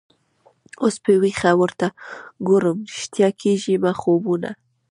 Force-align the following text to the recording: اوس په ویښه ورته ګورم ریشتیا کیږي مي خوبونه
اوس 0.83 0.95
په 1.03 1.11
ویښه 1.21 1.51
ورته 1.61 1.87
ګورم 2.47 2.77
ریشتیا 2.93 3.29
کیږي 3.41 3.75
مي 3.83 3.93
خوبونه 4.01 4.51